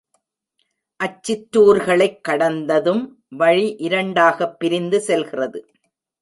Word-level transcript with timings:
அச்சிற்றூர்களைக் 1.03 2.21
கடந்ததும் 2.21 3.23
வழி 3.29 3.75
இரண்டாகப் 3.77 4.59
பிரிந்து 4.59 5.01
செல்கிறது. 5.01 5.65